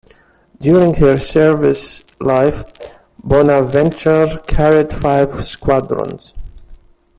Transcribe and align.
During 0.59 0.95
her 0.95 1.19
service 1.19 2.03
life, 2.19 2.63
"Bonaventure" 3.23 4.39
carried 4.47 4.91
five 4.91 5.45
squadrons. 5.45 6.33